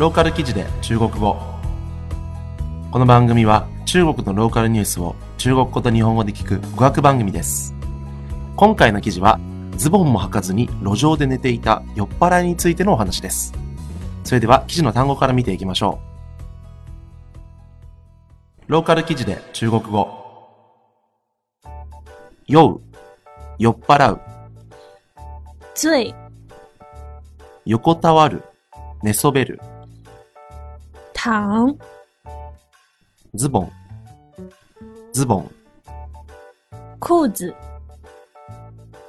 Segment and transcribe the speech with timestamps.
[0.00, 1.36] ローカル記事で中国語。
[2.90, 7.74] この番組は中国のローカルニュースを中国語と日本語で聞く語学番組です。
[8.56, 9.38] 今回の記事は
[9.76, 13.52] ズボンも履かずに路上で寝ていた酔っ払いについてのお話です。
[14.24, 16.00] それでは記事の単語から見ていきましょ
[18.68, 18.72] う。
[18.72, 20.08] ローカル記事で中国語。
[22.46, 22.80] 酔う。
[23.58, 24.20] 酔っ払う。
[25.74, 26.14] 醉、
[27.66, 28.44] 横たわる。
[29.02, 29.60] 寝そべる
[31.22, 31.76] 躺、
[33.34, 33.72] ズボン。
[35.12, 35.50] ズボン。
[36.98, 37.54] 裤子、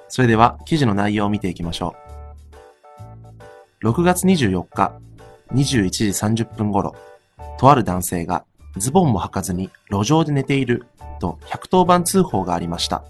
[0.09, 1.95] それでは記事の内容を見ていきましょ
[3.81, 3.87] う。
[3.87, 4.91] 6月24日
[5.53, 6.93] 21時30分頃、
[7.57, 8.43] とある男性が
[8.75, 10.85] ズボンも履かずに路上で寝ている
[11.21, 13.05] と110番通報がありました。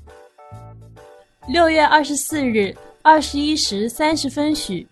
[1.49, 4.85] 6月24日21時30分许，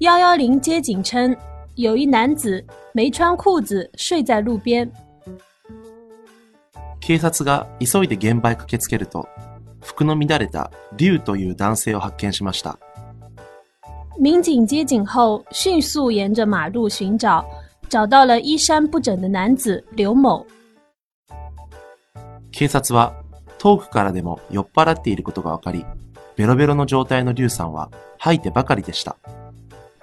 [0.00, 1.34] 幺幺零接警称，
[1.76, 4.88] 有一男子没穿裤子睡在路边。
[7.00, 9.26] 警察が急いで現場へ駆けつけると、
[9.80, 12.78] 服の乱れた竜という男性を発見しました。
[14.18, 17.44] 民警接警后，迅速沿着马路寻找，
[17.88, 20.46] 找到了衣衫不整的男子刘某。
[22.52, 23.12] 警察は
[23.58, 25.84] 遠くからでも酔っ払っていることがわかり、
[26.36, 29.16] ベロベロの状態の竜さんは吐いてばかりでした。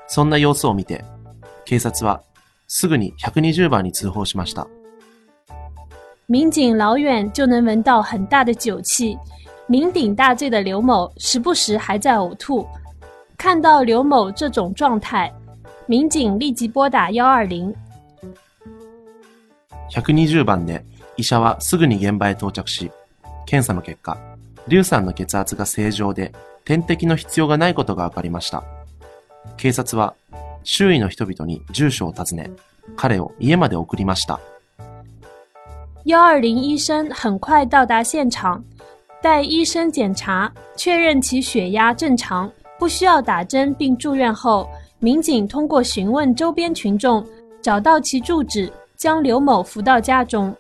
[0.08, 1.06] そんな様子を見て、
[1.72, 2.22] 警察は
[2.68, 4.68] すぐに120番に通報しました。
[6.28, 9.18] 民警老远就能闻到很大的酒气，
[9.70, 12.68] 酩酊大醉的刘某时不时还在呕吐。
[13.38, 15.32] 看到刘某这种状态，
[15.88, 17.74] 民警立即拨打幺二零。
[19.92, 20.84] 120番で
[21.16, 22.92] 医者はすぐに現場へ到着し、
[23.46, 24.18] 検査の結果、
[24.68, 26.34] 竜さんの血圧が正常で
[26.66, 28.62] 点滴の必要がないことが分かりました。
[29.56, 30.16] 警察は
[30.64, 32.52] 周囲の人々に住所を尋ね、
[32.96, 34.40] 彼を家まで送りました。
[36.06, 38.64] 幺二零医生很快到达现场，
[39.22, 44.68] 待医生检查确认其血压正常，不需要打针并住院后，
[45.00, 47.24] 民警通过询问周边群众，
[47.62, 50.56] 找到其住址，将刘某扶到家中。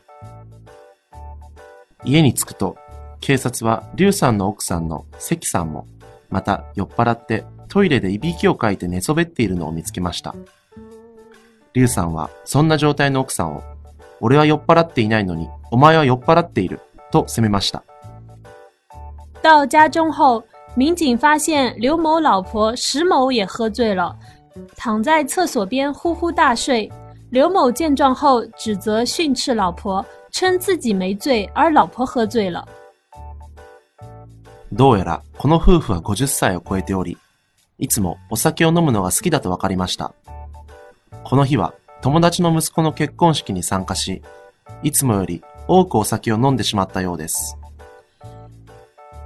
[2.03, 2.75] 家に着くと、
[3.19, 5.87] 警察は竜さんの奥さんの関さんも、
[6.29, 10.35] また酔っ払ってトイレでいびきをかいて寝そべっているのを見つけました。
[11.73, 13.63] 竜さんはそんな状態の奥さんを、
[14.19, 16.81] 俺は酔っ払っていないのに、お前は酔っ払っている、
[17.11, 17.81] と責めました。
[19.41, 20.43] 到家中后，
[20.75, 24.13] 民警发现刘某老婆石某也喝醉了，
[24.75, 26.91] 躺在厕所边呼呼大睡。
[27.29, 32.67] 刘某见状后，指责训斥老婆，称自己没醉，而老婆喝醉了。
[34.73, 37.17] どうやらこの夫婦は50歳を超えており、
[37.81, 40.13] いつもお酒を飲むのが好きだと分かりました。
[41.23, 44.21] この日は友達の息子の結婚式に参加し、
[44.83, 47.57] いつもより多くお酒を飲んでしまったようです。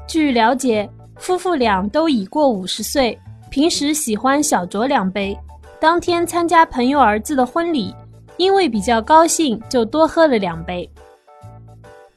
[0.07, 3.19] 据了解，夫妇俩都已过五十岁，
[3.51, 5.37] 平时喜欢小酌两杯。
[5.79, 7.93] 当天参加朋友儿子的婚礼，
[8.37, 10.89] 因为比较高兴，就多喝了两杯。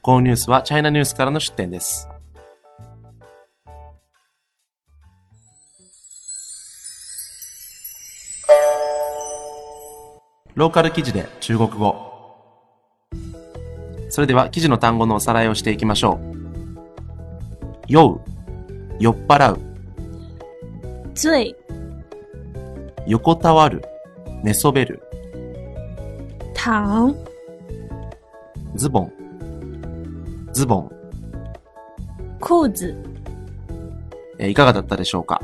[0.01, 2.08] このニュースはチャイナニュースからの出展です。
[10.55, 11.95] ローカル記事で中国語。
[14.09, 16.29] それでは記事の単語のおさらいをしていきましょう。
[17.87, 18.21] 酔う、
[18.99, 19.59] 酔っ払う、
[21.15, 21.55] 醉、
[23.07, 23.83] 横たわる、
[24.43, 25.01] 寝そべる、
[26.55, 27.15] 躺、
[28.75, 29.11] ズボン、
[30.53, 30.91] ズボン、
[32.39, 32.85] 裤子、
[34.39, 35.41] えーいかがだったでしょうか？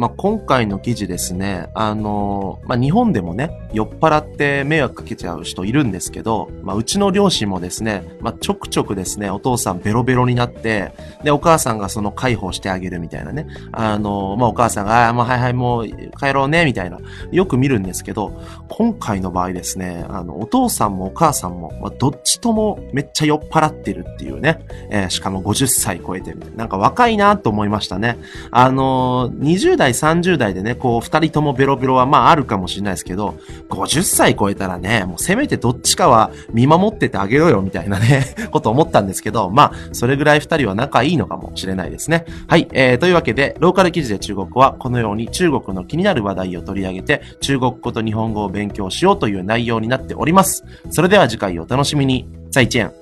[0.00, 15.86] まあ、今回の記事ですね、あのまあ、日本でもね、酔っ払って迷惑かけちゃう人いるんですけど、まあ、うちの両親もですね、まあ、ちょくちょくですね、お父さんベロベロになって、で、お母さんがその介抱してあげるみたいなね、あのまあ、お母さんが、あーもうはいはい、もう
[16.18, 16.98] 帰ろうね、みたいな、
[17.30, 18.40] よく見るんですけど、
[18.70, 28.16] 今回の場合ですね、あの、お父さんもお母さんも、まあ、どっちともめっちゃ酔っ払ってるっていうね、えーしかも50歳超えてみたいな、なんか若いなと思いましたね。
[28.50, 33.36] あの、20代、30代でね、こう、二人ともベロベロはまああるかもしれないですけど、
[33.68, 42.24] 50歳超えたらね、もうせめてどっちかは見守っててあげろよ、みたいなね、 こと思ったんですけど、まあ、それぐらい二人は仲いいのかもしれないですね。
[42.48, 50.64] はい、えー、というわけで、ローカル記事で中国語は、このように中国の気になる話題を取り上げて、中国語と日本語を勉強しようという内容になっております。
[50.90, 52.26] それでは次回お楽しみに。
[52.50, 52.99] 再见。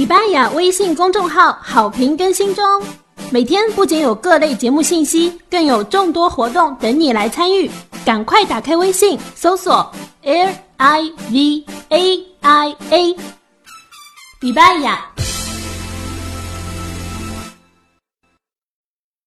[0.00, 2.64] 李班雅微信公众号好评更新中，
[3.28, 7.70] 每天不仅有各类节目信息，更有众多活动等你来参与。
[8.02, 9.92] 赶快打开微信，搜索
[10.22, 10.48] L
[10.78, 13.16] I V A I A，
[14.40, 15.06] 迪拜雅。